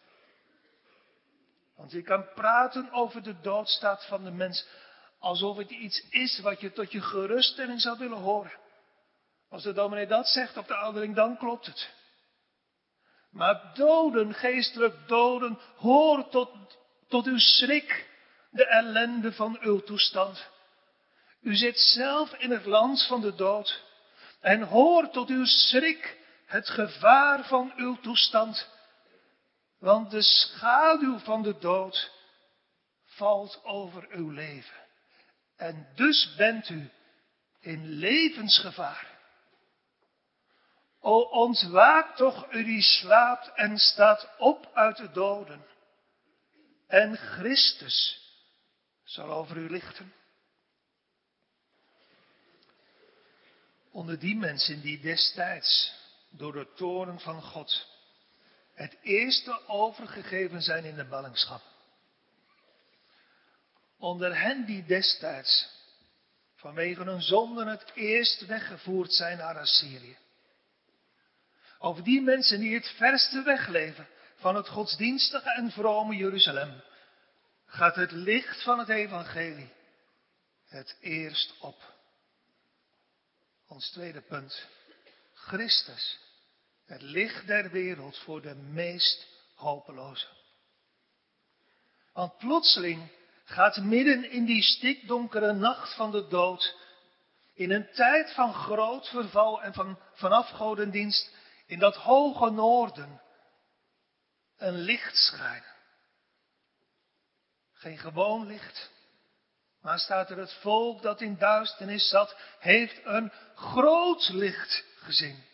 [1.77, 4.65] Want je kan praten over de doodstaat van de mens
[5.19, 8.53] alsof het iets is wat je tot je geruststelling zou willen horen.
[9.49, 11.89] Als de dominee dat zegt op de oudering, dan klopt het.
[13.31, 16.49] Maar doden, geestelijk doden, hoort tot,
[17.07, 18.09] tot uw schrik
[18.51, 20.49] de ellende van uw toestand.
[21.41, 23.83] U zit zelf in het land van de dood
[24.39, 28.69] en hoort tot uw schrik het gevaar van uw toestand.
[29.79, 32.11] Want de schaduw van de dood
[33.03, 34.85] valt over uw leven.
[35.55, 36.91] En dus bent u
[37.59, 39.15] in levensgevaar.
[40.99, 45.65] O ontwaak toch u die slaapt en staat op uit de doden.
[46.87, 48.21] En Christus
[49.03, 50.13] zal over u lichten.
[53.91, 55.93] Onder die mensen die destijds
[56.29, 57.96] door de toren van God
[58.77, 61.61] het eerste overgegeven zijn in de ballingschap.
[63.97, 65.69] Onder hen die destijds
[66.55, 70.17] vanwege hun zonden het eerst weggevoerd zijn naar Assyrië.
[71.79, 76.81] Over die mensen die het verste wegleven van het godsdienstige en vrome Jeruzalem,
[77.65, 79.69] gaat het licht van het evangelie
[80.67, 81.93] het eerst op.
[83.67, 84.67] Ons tweede punt.
[85.33, 86.19] Christus,
[86.88, 90.28] het licht der wereld voor de meest hopeloze.
[92.13, 93.12] Want plotseling
[93.43, 96.76] gaat midden in die stikdonkere nacht van de dood
[97.54, 101.32] In een tijd van groot verval en van, van afgodendienst
[101.65, 103.21] in dat hoge noorden
[104.58, 105.76] een licht schijnen.
[107.73, 108.91] Geen gewoon licht,
[109.82, 115.46] maar staat er het volk dat in duisternis zat, heeft een groot licht gezien.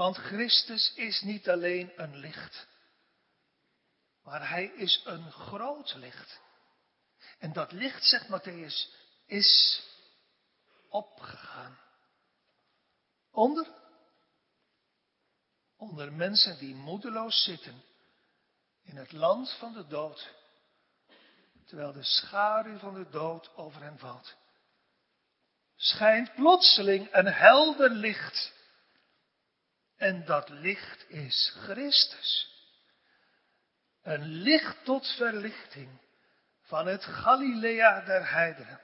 [0.00, 2.66] Want Christus is niet alleen een licht,
[4.22, 6.40] maar hij is een groot licht.
[7.38, 8.94] En dat licht, zegt Matthäus,
[9.26, 9.82] is
[10.88, 11.78] opgegaan.
[13.30, 13.66] Onder?
[15.76, 17.82] Onder mensen die moedeloos zitten
[18.82, 20.34] in het land van de dood,
[21.66, 24.34] terwijl de schaduw van de dood over hen valt.
[25.76, 28.58] Schijnt plotseling een helder licht.
[30.00, 32.48] En dat licht is Christus.
[34.02, 36.00] Een licht tot verlichting
[36.62, 38.80] van het Galilea der heidenen.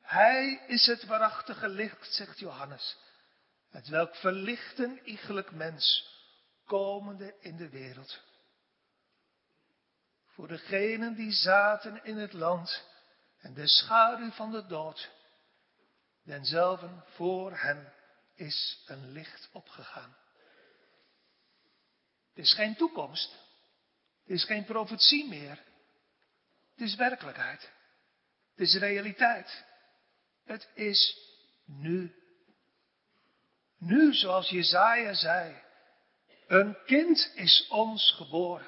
[0.00, 2.96] Hij is het waarachtige licht, zegt Johannes,
[3.70, 6.10] het welk verlicht een iegelijk mens,
[6.64, 8.22] komende in de wereld.
[10.26, 12.86] Voor degenen die zaten in het land
[13.38, 15.10] en de schaduw van de dood,
[16.22, 17.92] denzelven voor hen
[18.42, 20.16] is een licht opgegaan.
[22.28, 23.30] Het is geen toekomst,
[24.22, 25.62] het is geen profetie meer,
[26.70, 27.70] het is werkelijkheid,
[28.50, 29.64] het is realiteit.
[30.44, 31.16] Het is
[31.64, 32.14] nu.
[33.78, 35.62] Nu, zoals Jezaja zei,
[36.46, 38.66] een kind is ons geboren.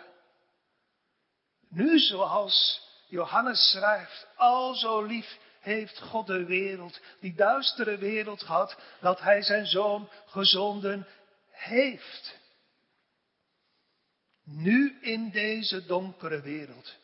[1.68, 8.76] Nu, zoals Johannes schrijft, al zo lief heeft God de wereld, die duistere wereld gehad,
[9.00, 11.06] dat hij zijn zoon gezonden
[11.50, 12.38] heeft.
[14.44, 16.96] Nu in deze donkere wereld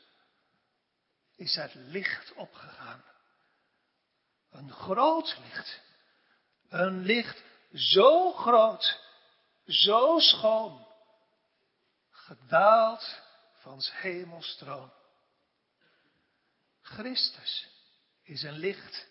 [1.37, 3.05] is het licht opgegaan.
[4.51, 5.81] Een groot licht.
[6.68, 7.42] Een licht
[7.73, 9.01] zo groot,
[9.66, 10.87] zo schoon,
[12.11, 13.20] gedaald
[13.59, 14.92] van hemelstroom.
[16.83, 17.69] Christus
[18.31, 19.09] is een licht,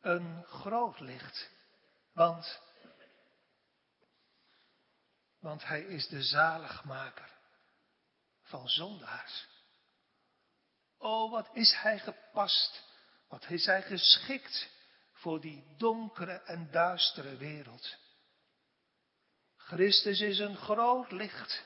[0.00, 1.50] een groot licht,
[2.12, 2.60] want,
[5.38, 7.30] want hij is de zaligmaker
[8.42, 9.46] van zondaars.
[10.98, 12.82] O, wat is hij gepast
[13.28, 14.68] wat is hij geschikt
[15.12, 17.96] voor die donkere en duistere wereld?
[19.56, 21.64] Christus is een groot licht,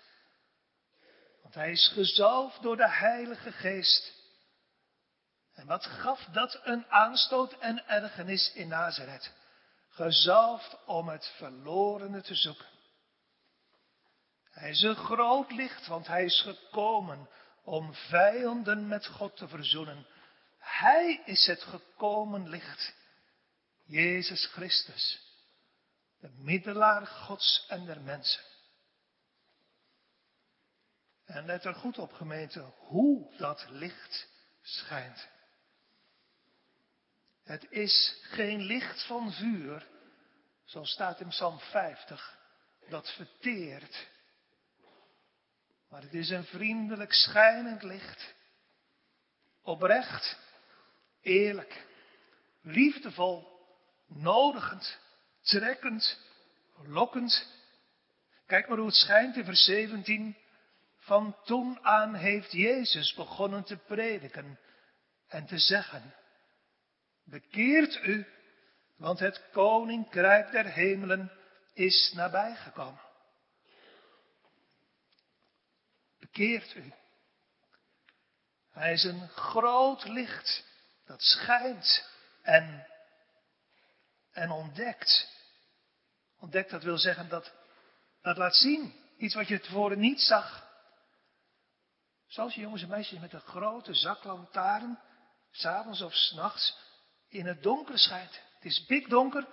[1.42, 4.17] want hij is gezalfd door de Heilige Geest.
[5.58, 9.32] En wat gaf dat een aanstoot en ergernis in Nazareth?
[9.88, 12.66] Gezalfd om het verlorene te zoeken.
[14.50, 17.28] Hij is een groot licht, want hij is gekomen
[17.64, 20.06] om vijanden met God te verzoenen
[20.68, 22.94] hij is het gekomen licht.
[23.84, 25.20] Jezus Christus.
[26.20, 28.42] De middelaar Gods en der mensen.
[31.24, 34.28] En let er goed op gemeente hoe dat licht
[34.62, 35.28] schijnt.
[37.48, 39.86] Het is geen licht van vuur,
[40.64, 42.38] zoals staat in Psalm 50,
[42.88, 44.08] dat verteert.
[45.88, 48.34] Maar het is een vriendelijk schijnend licht.
[49.62, 50.38] Oprecht
[51.20, 51.86] eerlijk,
[52.62, 53.48] liefdevol,
[54.06, 54.98] nodigend,
[55.42, 56.18] trekkend,
[56.82, 57.46] lokkend.
[58.46, 60.36] Kijk maar hoe het schijnt in vers 17.
[60.96, 64.58] Van toen aan heeft Jezus begonnen te prediken
[65.28, 66.14] en te zeggen,
[67.30, 68.26] bekeert u,
[68.96, 71.32] want het koninkrijk der hemelen
[71.72, 73.00] is nabijgekomen.
[76.18, 76.92] Bekeert u.
[78.70, 80.64] Hij is een groot licht
[81.04, 82.10] dat schijnt
[82.42, 82.86] en,
[84.32, 85.36] en ontdekt.
[86.38, 87.52] Ontdekt, dat wil zeggen dat,
[88.22, 88.94] dat laat zien.
[89.16, 90.66] Iets wat je tevoren niet zag.
[92.26, 94.98] Zoals jongens en meisjes met een grote zaklantaarn,
[95.50, 96.76] s'avonds of s'nachts,
[97.28, 98.40] in het donker schijnt.
[98.54, 99.46] Het is pikdonker.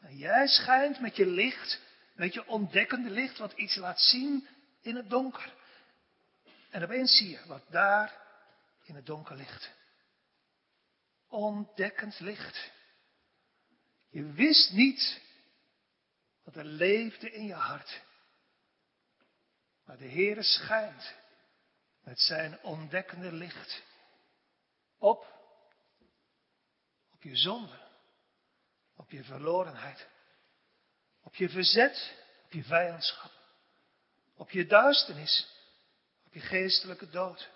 [0.00, 1.80] En jij schijnt met je licht,
[2.14, 4.48] met je ontdekkende licht, wat iets laat zien
[4.80, 5.54] in het donker.
[6.70, 8.16] En opeens zie je wat daar
[8.84, 9.72] in het donker ligt
[11.34, 12.70] ontdekkend licht.
[14.08, 15.20] Je wist niet
[16.42, 18.02] wat er leefde in je hart.
[19.84, 21.14] Maar de Heere schijnt
[22.00, 23.82] met zijn ontdekkende licht
[24.98, 25.33] op
[27.24, 27.78] je zonde,
[28.96, 30.08] op je verlorenheid,
[31.22, 33.32] op je verzet, op je vijandschap,
[34.36, 35.48] op je duisternis,
[36.26, 37.50] op je geestelijke dood,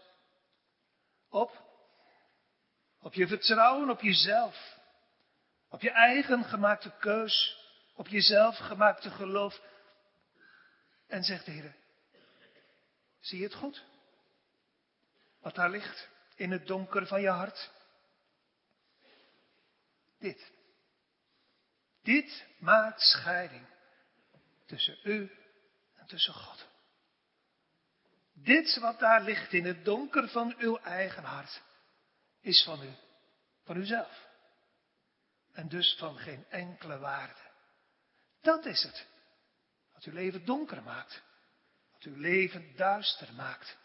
[1.29, 1.67] op
[3.01, 4.79] op je vertrouwen op jezelf,
[5.69, 7.59] op je eigen gemaakte keus,
[7.95, 9.61] op jezelf gemaakte geloof.
[11.07, 11.75] En zegt de Heer,
[13.21, 13.85] zie je het goed?
[15.41, 17.71] Wat daar ligt in het donker van je hart?
[20.19, 20.53] Dit.
[22.03, 23.67] Dit maakt scheiding
[24.67, 25.31] tussen u
[25.95, 26.67] en tussen God.
[28.33, 31.63] Dit wat daar ligt in het donker van uw eigen hart,
[32.41, 32.91] is van u,
[33.65, 34.27] van uzelf.
[35.53, 37.41] En dus van geen enkele waarde.
[38.41, 39.07] Dat is het.
[39.93, 41.23] Wat uw leven donker maakt.
[41.93, 43.77] Wat uw leven duister maakt.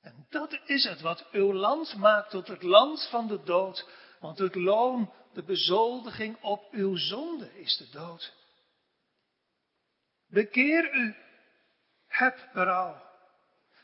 [0.00, 3.88] En dat is het wat uw land maakt tot het land van de dood.
[4.20, 8.32] Want het loon, de bezoldiging op uw zonde is de dood.
[10.26, 11.16] Bekeer u,
[12.06, 13.08] heb berouw.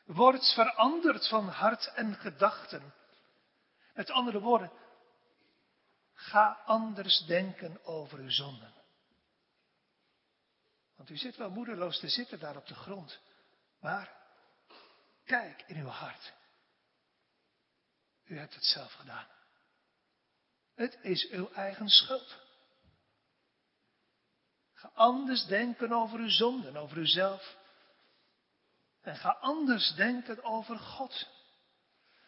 [0.05, 2.95] Word veranderd van hart en gedachten.
[3.95, 4.73] Met andere woorden,
[6.13, 8.75] ga anders denken over uw zonden.
[10.97, 13.21] Want u zit wel moedeloos te zitten daar op de grond.
[13.81, 14.17] Maar
[15.25, 16.33] kijk in uw hart.
[18.25, 19.36] U hebt het zelf gedaan.
[20.77, 22.37] Het is uw eigen schuld.
[24.73, 27.57] Ga anders denken over uw zonden, over uzelf.
[29.01, 31.29] En ga anders denken over God.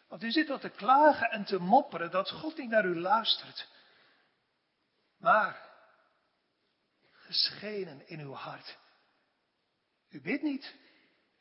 [0.07, 3.67] Want u zit wel te klagen en te mopperen dat God niet naar u luistert.
[5.17, 5.69] Maar,
[7.11, 8.77] geschenen in uw hart.
[10.09, 10.75] U bidt niet,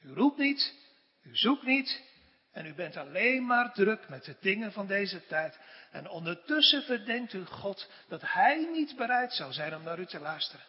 [0.00, 0.74] u roept niet,
[1.22, 2.02] u zoekt niet,
[2.58, 5.58] en u bent alleen maar druk met de dingen van deze tijd.
[5.90, 10.20] En ondertussen verdenkt u God dat Hij niet bereid zou zijn om naar u te
[10.20, 10.64] luisteren.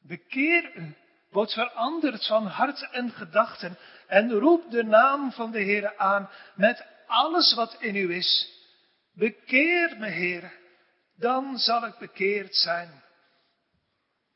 [0.00, 0.96] Bekeer u,
[1.30, 6.86] word veranderd van hart en gedachten en roep de naam van de Heer aan met
[7.06, 8.50] alles wat in u is.
[9.12, 10.52] Bekeer me, Heer,
[11.14, 13.02] dan zal ik bekeerd zijn.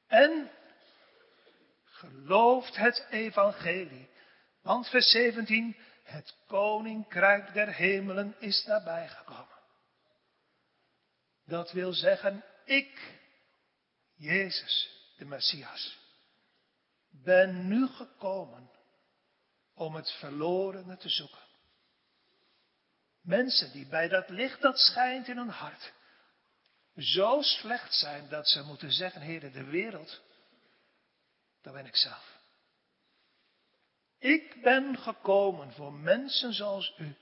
[0.06, 0.50] En
[1.84, 4.08] gelooft het evangelie.
[4.62, 5.76] Want vers 17,
[6.11, 9.59] het koninkrijk der hemelen is nabijgekomen.
[11.46, 13.20] Dat wil zeggen, ik,
[14.14, 15.99] Jezus, de Messias,
[17.11, 18.70] ben nu gekomen
[19.75, 21.49] om het verlorene te zoeken.
[23.20, 25.92] Mensen die bij dat licht dat schijnt in hun hart
[26.96, 30.20] zo slecht zijn dat ze moeten zeggen, Heer, de wereld,
[31.62, 32.30] dat ben ik zelf.
[34.20, 37.16] Ik ben gekomen voor mensen zoals u.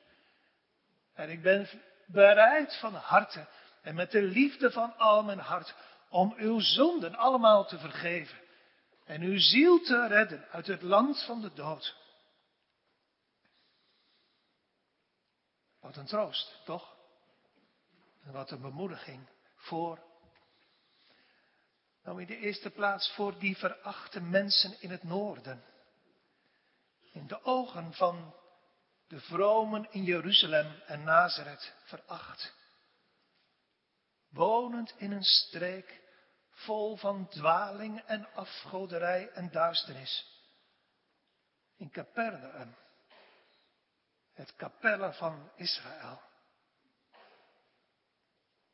[1.14, 1.68] En ik ben
[2.06, 3.48] bereid van harte
[3.82, 5.74] en met de liefde van al mijn hart
[6.08, 8.38] om uw zonden allemaal te vergeven
[9.04, 11.96] en uw ziel te redden uit het land van de dood.
[15.80, 16.96] Wat een troost, toch?
[18.24, 20.06] En wat een bemoediging voor.
[22.02, 25.64] Nou, in de eerste plaats voor die verachte mensen in het noorden.
[27.26, 28.34] De ogen van
[29.06, 32.54] de vromen in Jeruzalem en Nazareth veracht.
[34.28, 36.00] Wonend in een streek
[36.50, 40.26] vol van dwaling en afgoderij en duisternis.
[41.76, 42.76] In Capernaum,
[44.32, 46.22] het kapelle van Israël.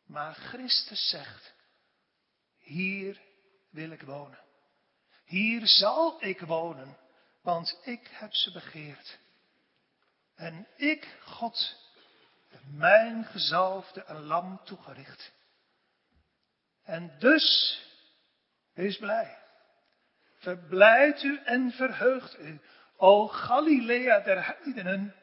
[0.05, 1.55] Maar Christus zegt,
[2.59, 3.21] hier
[3.71, 4.39] wil ik wonen.
[5.25, 6.97] Hier zal ik wonen,
[7.45, 9.19] want ik heb ze begeerd.
[10.35, 11.77] En ik, God,
[12.49, 15.33] heb mijn gezalfde een lam toegericht.
[16.83, 17.79] En dus,
[18.73, 19.39] wees blij.
[20.39, 22.61] Verblijdt u en verheugt u,
[22.97, 25.15] o Galilea der heidenen,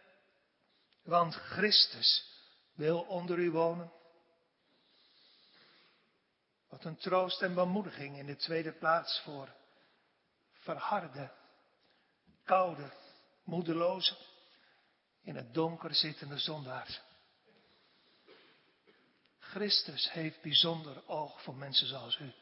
[1.03, 2.25] want Christus
[2.73, 3.91] wil onder u wonen.
[6.69, 9.49] Wat een troost en bemoediging in de tweede plaats voor
[10.51, 11.31] verharde,
[12.45, 12.91] koude,
[13.43, 14.17] moedeloze,
[15.21, 17.01] in het donker zittende zondaars.
[19.39, 22.33] Christus heeft bijzonder oog voor mensen zoals u.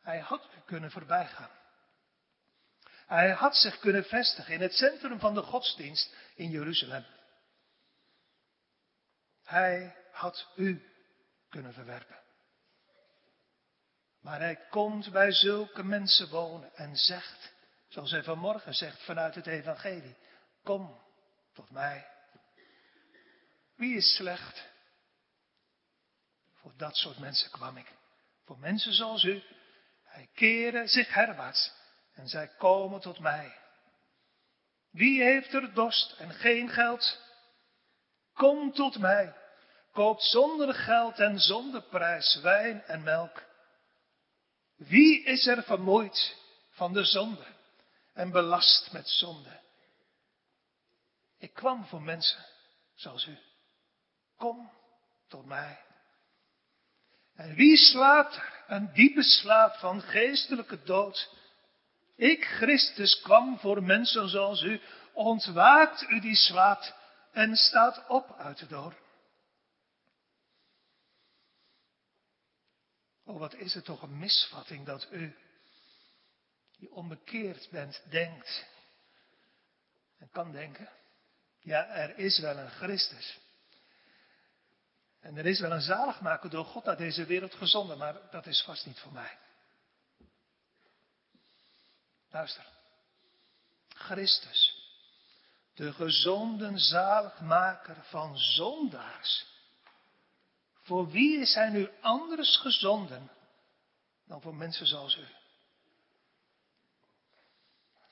[0.00, 1.50] Hij had u kunnen voorbijgaan.
[3.06, 7.04] Hij had zich kunnen vestigen in het centrum van de godsdienst in Jeruzalem.
[9.42, 10.90] Hij had u
[11.48, 12.18] kunnen verwerpen.
[14.20, 17.52] Maar hij komt bij zulke mensen wonen en zegt,
[17.90, 20.16] zoals hij vanmorgen zegt vanuit het evangelie,
[20.62, 21.00] kom
[21.52, 22.06] tot mij.
[23.76, 24.68] Wie is slecht?
[26.54, 27.92] Voor dat soort mensen kwam ik.
[28.44, 29.42] Voor mensen zoals u.
[30.02, 31.72] Hij keren zich herwaarts
[32.12, 33.58] en zij komen tot mij.
[34.90, 37.28] Wie heeft er dorst en geen geld?
[38.32, 39.34] kom tot mij.
[39.92, 43.42] Koop zonder geld en zonder prijs wijn en melk.
[44.76, 46.36] Wie is er vermoeid
[46.70, 47.46] van de zonde
[48.20, 49.60] en belast met zonde?
[51.38, 52.46] Ik kwam voor mensen
[52.94, 53.38] zoals u.
[54.36, 54.70] Kom
[55.28, 55.84] tot mij.
[57.34, 61.34] En wie slaapt er een diepe slaap van geestelijke dood?
[62.16, 64.80] Ik, Christus, kwam voor mensen zoals u.
[65.12, 66.94] Ontwaakt u die slaapt
[67.32, 68.94] en staat op uit de dood.
[73.24, 75.36] Oh, wat is het toch een misvatting dat u,
[76.80, 78.66] die onbekeerd bent, denkt
[80.18, 80.88] en kan denken.
[81.58, 83.38] Ja, er is wel een Christus.
[85.20, 88.62] En er is wel een zaligmaker door God naar deze wereld gezonden, maar dat is
[88.62, 89.38] vast niet voor mij.
[92.30, 92.66] Luister.
[93.88, 94.74] Christus,
[95.74, 99.46] de gezonden zaligmaker van zondaars.
[100.82, 103.30] Voor wie is hij nu anders gezonden
[104.24, 105.39] dan voor mensen zoals u?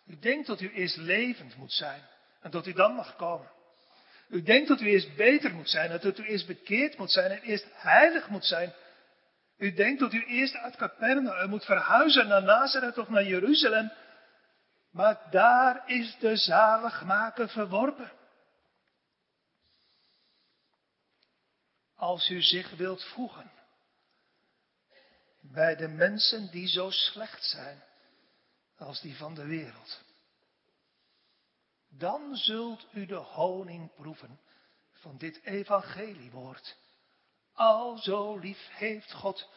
[0.08, 2.02] U denkt dat u eerst levend moet zijn
[2.40, 3.50] en dat u dan mag komen.
[4.28, 7.40] U denkt dat u eerst beter moet zijn, dat u eerst bekeerd moet zijn en
[7.40, 8.72] eerst heilig moet zijn.
[9.56, 13.92] U denkt dat u eerst uit Capernaum moet verhuizen naar Nazareth of naar Jeruzalem.
[14.90, 18.12] Maar daar is de zaligmaker verworpen.
[21.94, 23.50] Als u zich wilt voegen
[25.40, 27.82] bij de mensen die zo slecht zijn
[28.78, 30.06] als die van de wereld
[31.88, 34.40] dan zult u de honing proeven
[34.92, 36.76] van dit evangeliewoord.
[37.52, 39.48] Al zo lief heeft God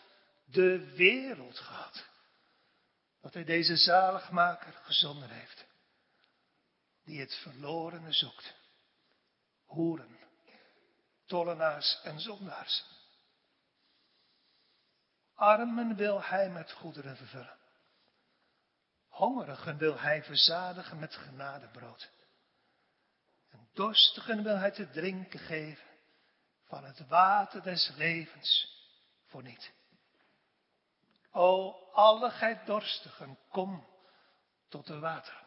[0.46, 2.06] de wereld gehad,
[3.22, 5.66] dat hij deze zaligmaker gezonden heeft,
[7.04, 8.56] die het verlorene zoekt.
[9.66, 10.20] Hoeren,
[11.26, 12.86] tollenaars en zondaars.
[15.36, 17.61] Armen wil hij met goederen vervullen.
[19.12, 22.10] Hongerigen wil hij verzadigen met genadebrood.
[23.74, 25.88] Dorstigen wil hij te drinken geven
[26.68, 28.80] van het water des levens
[29.26, 29.72] voor niet.
[31.32, 33.88] O, alle gij dorstigen, kom
[34.70, 35.44] tot de water.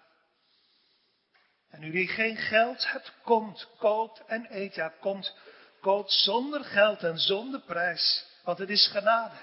[1.69, 4.75] En u die geen geld hebt, komt, koopt en eet.
[4.75, 5.37] Ja, komt,
[5.81, 9.37] koopt zonder geld en zonder prijs, want het is genade,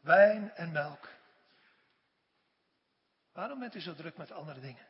[0.00, 1.08] wijn en melk.
[3.34, 4.86] Waarom bent u zo druk met andere dingen?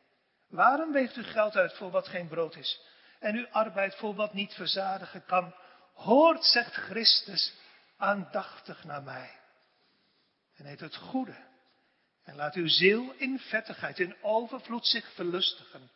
[0.47, 2.79] Waarom weegt u geld uit voor wat geen brood is?
[3.25, 5.55] en uw arbeid voor wat niet verzadigen kan.
[5.93, 7.53] Hoort, zegt Christus,
[7.97, 9.31] aandachtig naar mij.
[10.55, 11.35] En eet het goede.
[12.23, 15.91] En laat uw ziel in vettigheid, in overvloed zich verlustigen.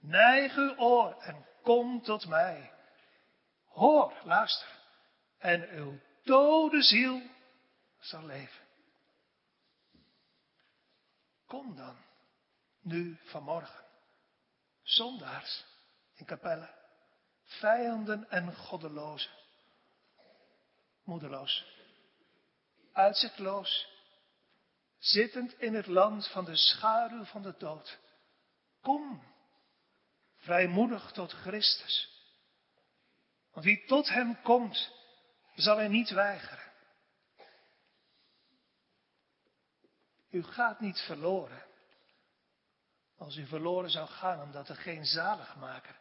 [0.00, 2.72] Neig uw oor en kom tot mij.
[3.66, 4.68] Hoor, luister.
[5.38, 7.22] En uw dode ziel
[8.00, 8.66] zal leven.
[11.48, 11.96] Kom dan,
[12.80, 13.84] nu vanmorgen,
[14.82, 15.64] zondaars
[16.14, 16.74] in kapellen.
[17.44, 19.30] Vijanden en goddelozen.
[21.04, 21.64] Moedeloos.
[22.92, 23.88] Uitzichtloos.
[24.98, 27.98] Zittend in het land van de schaduw van de dood.
[28.80, 29.22] Kom,
[30.36, 32.08] vrijmoedig tot Christus.
[33.52, 34.92] Want wie tot hem komt,
[35.54, 36.57] zal hij niet weigeren.
[40.30, 41.62] U gaat niet verloren.
[43.16, 45.96] Als u verloren zou gaan omdat er geen zaligmaker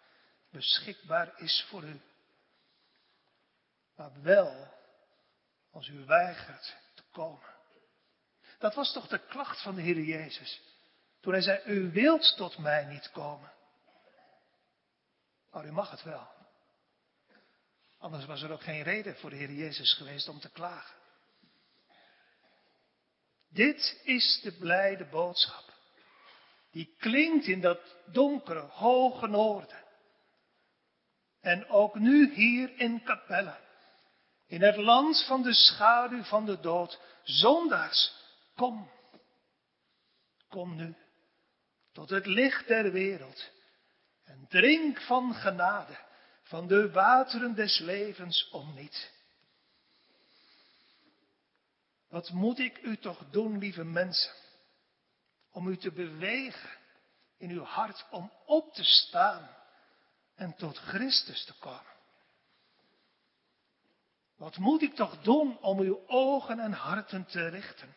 [0.49, 2.01] beschikbaar is voor u.
[3.95, 4.73] Maar wel
[5.71, 7.55] als u weigert te komen.
[8.57, 10.61] Dat was toch de klacht van de Heer Jezus.
[11.19, 13.51] Toen hij zei, u wilt tot mij niet komen.
[15.51, 16.27] Maar u mag het wel.
[17.97, 20.96] Anders was er ook geen reden voor de Heer Jezus geweest om te klagen.
[23.49, 25.73] Dit is de blijde boodschap.
[26.71, 29.85] Die klinkt in dat donkere, hoge noorden.
[31.41, 33.57] En ook nu hier in Capelle.
[34.47, 36.99] In het land van de schaduw van de dood.
[37.23, 38.13] Zondags,
[38.55, 38.91] kom.
[40.47, 40.95] Kom nu
[41.97, 43.51] tot het licht der wereld.
[44.23, 45.97] En drink van genade,
[46.43, 49.11] van de wateren des levens om niet.
[52.09, 54.33] Wat moet ik u toch doen, lieve mensen,
[55.51, 56.69] om u te bewegen
[57.37, 59.49] in uw hart om op te staan
[60.35, 61.95] en tot Christus te komen.
[64.37, 67.95] Wat moet ik toch doen om uw ogen en harten te richten?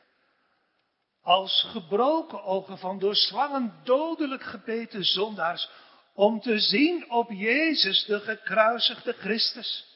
[1.23, 5.69] Als gebroken ogen van door slangen dodelijk gebeten zondaars,
[6.15, 9.90] om te zien op Jezus, de gekruisigde Christus.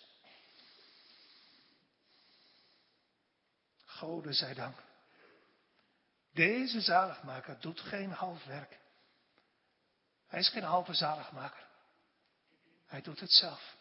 [3.99, 4.76] Gode zij dank.
[6.32, 8.78] Deze zaligmaker doet geen half werk.
[10.28, 11.66] Hij is geen halve zaligmaker.
[12.86, 13.76] Hij doet het zelf.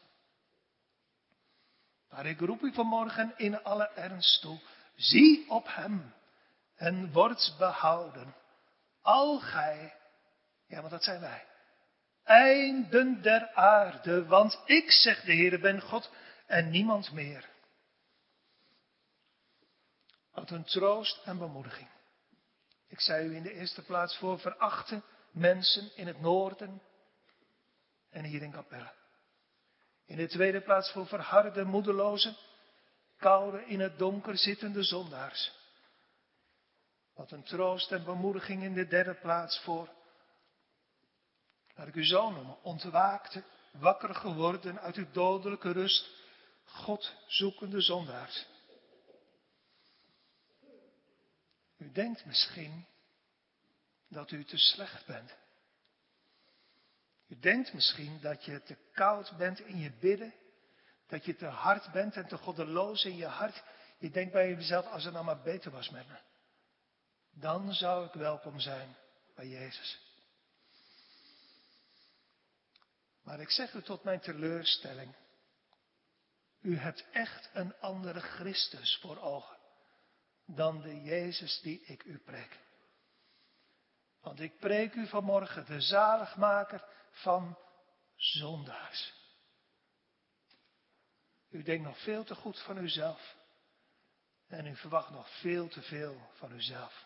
[2.10, 4.60] Maar ik roep u vanmorgen in alle ernst toe.
[4.96, 6.14] Zie op hem
[6.76, 8.36] en word behouden.
[9.02, 9.94] Al gij,
[10.68, 11.46] ja, want dat zijn wij.
[12.24, 16.12] Einden der aarde, want ik, zeg de Heer, ben God
[16.46, 17.52] en niemand meer.
[20.34, 21.90] Wat een troost en bemoediging.
[22.88, 26.82] Ik zei u in de eerste plaats voor verachte mensen in het noorden
[28.10, 28.92] en hier in Capelle.
[30.06, 32.36] In de tweede plaats voor verharde, moedeloze,
[33.18, 35.52] koude, in het donker zittende zondaars.
[37.14, 39.90] Wat een troost en bemoediging in de derde plaats voor,
[41.76, 46.10] laat ik u zo noemen, ontwaakte, wakker geworden uit uw dodelijke rust,
[46.66, 48.46] God zoekende zondaars.
[51.78, 52.88] U denkt misschien
[54.08, 55.36] dat u te slecht bent.
[57.28, 60.34] U denkt misschien dat je te koud bent in je bidden,
[61.08, 63.64] dat je te hard bent en te goddeloos in je hart.
[63.98, 66.18] Je denkt bij jezelf, als het nou maar beter was met me,
[67.32, 68.96] dan zou ik welkom zijn
[69.36, 70.02] bij Jezus.
[73.24, 75.16] Maar ik zeg u tot mijn teleurstelling,
[76.62, 79.63] u hebt echt een andere Christus voor ogen
[80.56, 82.60] dan de Jezus die ik u preek.
[84.22, 87.58] Want ik preek u vanmorgen de zaligmaker van
[88.16, 89.14] zondaars.
[91.50, 93.36] U denkt nog veel te goed van uzelf.
[94.48, 97.06] En u verwacht nog veel te veel van uzelf.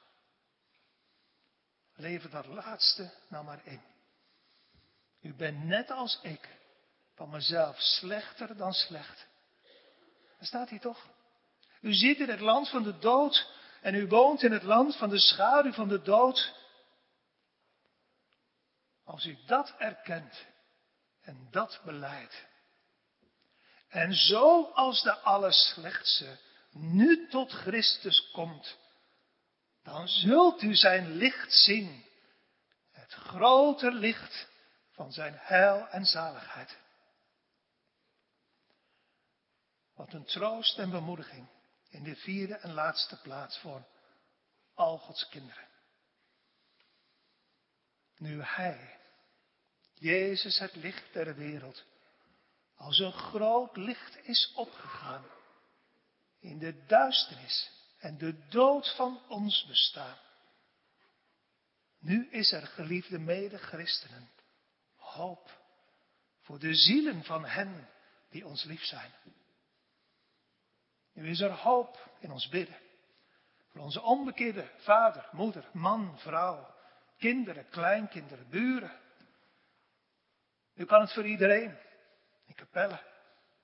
[1.94, 3.82] Lever dat laatste nou maar in.
[5.22, 6.50] U bent net als ik
[7.14, 9.28] van mezelf slechter dan slecht.
[10.38, 11.08] Dat staat hier toch?
[11.82, 13.52] U zit in het land van de dood
[13.82, 16.54] en u woont in het land van de schaduw van de dood.
[19.04, 20.46] Als u dat erkent
[21.22, 22.46] en dat beleidt.
[23.88, 26.40] En zo als de allerslechtste
[26.72, 28.78] nu tot Christus komt,
[29.84, 32.06] dan zult u zijn licht zien.
[32.92, 34.48] Het grote licht
[34.92, 36.78] van zijn heil en zaligheid.
[39.96, 41.48] Wat een troost en bemoediging
[41.98, 43.88] in de vierde en laatste plaats voor
[44.74, 45.68] al Gods kinderen.
[48.18, 49.00] Nu Hij,
[49.94, 51.84] Jezus het licht der wereld,
[52.76, 55.26] als een groot licht is opgegaan
[56.40, 60.18] in de duisternis en de dood van ons bestaan.
[62.00, 64.30] Nu is er, geliefde mede-christenen,
[64.96, 65.62] hoop
[66.42, 67.90] voor de zielen van hen
[68.30, 69.12] die ons lief zijn.
[71.18, 72.78] Nu is er hoop in ons bidden.
[73.68, 76.76] Voor onze onbekeerde vader, moeder, man, vrouw,
[77.18, 79.00] kinderen, kleinkinderen, buren.
[80.76, 81.78] U kan het voor iedereen.
[82.46, 83.02] In kapellen,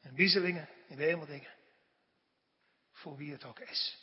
[0.01, 1.53] in wiezelingen, in wemeldingen.
[2.91, 3.97] Voor wie het ook is.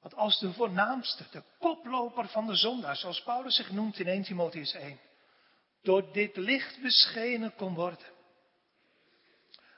[0.00, 4.22] Want als de voornaamste, de koploper van de zondaar, zoals Paulus zich noemt in 1
[4.22, 5.00] Timotheus 1,
[5.82, 8.12] door dit licht beschenen kon worden.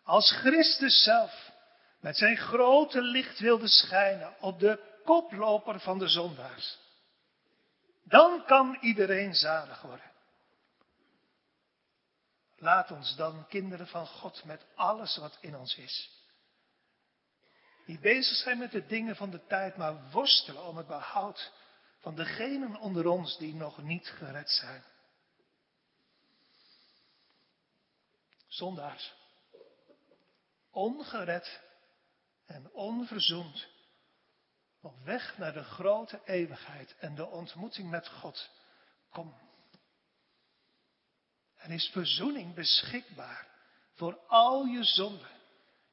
[0.02, 1.54] Als Christus zelf
[2.06, 6.78] met zijn grote licht wilde schijnen op de koploper van de zondaars.
[8.04, 10.12] Dan kan iedereen zalig worden.
[12.56, 16.10] Laat ons dan, kinderen van God, met alles wat in ons is.
[17.86, 21.52] Niet bezig zijn met de dingen van de tijd, maar worstelen om het behoud
[21.98, 24.84] van degenen onder ons die nog niet gered zijn.
[28.46, 29.14] Zondaars.
[30.70, 31.64] Ongered
[32.46, 33.68] en onverzoend.
[34.80, 38.50] Op weg naar de grote eeuwigheid en de ontmoeting met God.
[39.10, 39.34] Kom.
[41.54, 43.48] Er is verzoening beschikbaar
[43.92, 45.30] voor al je zonden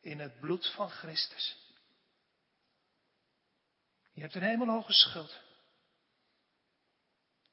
[0.02, 1.72] in het bloed van Christus.
[4.14, 5.42] Je hebt een hemelhoge schuld.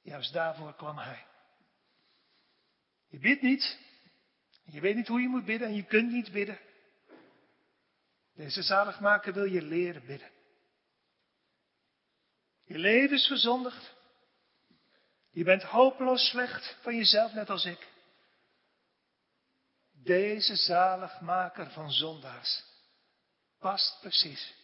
[0.02, 1.26] Juist daarvoor kwam Hij.
[3.08, 3.78] Je bidt niet.
[4.64, 6.58] Je weet niet hoe je moet bidden en je kunt niet bidden.
[8.34, 10.30] Deze zaligmaker wil je leren bidden.
[12.64, 13.94] Je leven is verzondigd.
[15.30, 17.88] Je bent hopeloos slecht van jezelf, net als ik.
[19.92, 22.64] Deze zaligmaker van zondaars
[23.58, 24.54] past precies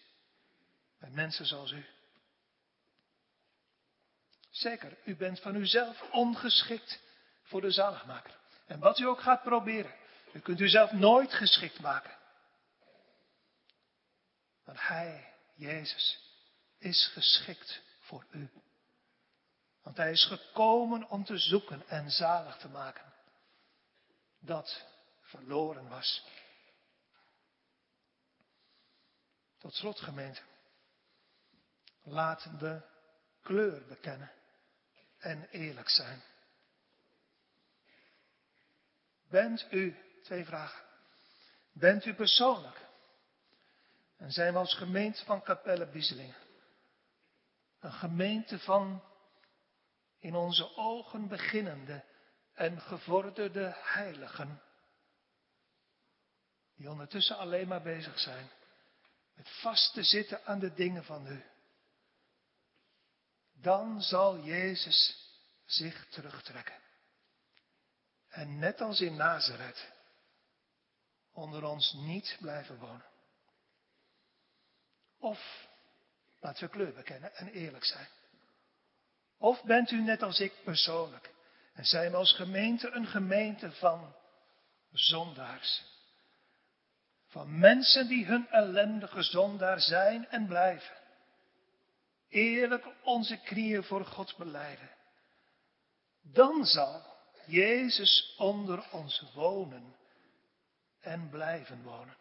[0.99, 1.87] bij mensen zoals u.
[4.51, 7.01] Zeker, u bent van uzelf ongeschikt
[7.43, 8.37] voor de zaligmaker.
[8.67, 9.95] En wat u ook gaat proberen,
[10.33, 12.17] u kunt u zelf nooit geschikt maken.
[14.67, 16.19] Want Hij, Jezus,
[16.79, 18.51] is geschikt voor u.
[19.83, 23.12] Want Hij is gekomen om te zoeken en zalig te maken.
[24.39, 24.85] Dat
[25.21, 26.25] verloren was.
[29.59, 30.43] Tot slot, gemeente.
[32.03, 32.83] Laten we
[33.43, 34.33] kleur bekennen
[35.19, 36.23] en eerlijk zijn.
[39.29, 40.85] Bent u, twee vragen.
[41.73, 42.86] Bent u persoonlijk
[44.17, 46.45] en zijn we als gemeente van Capelle Bieselingen
[47.87, 49.03] een gemeente van
[50.19, 52.05] in onze ogen beginnende
[52.53, 54.62] en gevorderde heiligen,
[56.77, 58.51] die ondertussen alleen maar bezig zijn
[59.35, 61.45] met vast te zitten aan de dingen van u.
[63.53, 65.31] Dan zal Jezus
[65.64, 66.81] zich terugtrekken.
[68.29, 69.93] En net als in Nazareth
[71.33, 73.16] onder ons niet blijven wonen.
[75.19, 75.69] Of
[76.41, 78.09] laten we kleur bekennen en eerlijk zijn.
[79.39, 81.35] Of bent u net als ik persoonlijk
[81.75, 84.14] en zijn we als gemeente een gemeente van
[84.93, 85.85] zondaars.
[87.27, 90.97] Van mensen die hun ellendige zondaar zijn en blijven.
[92.29, 94.91] Eerlijk onze knieën voor God beleiden.
[96.23, 99.97] Dan zal Jezus onder ons wonen
[101.01, 102.17] en blijven wonen.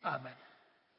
[0.00, 0.36] Amen.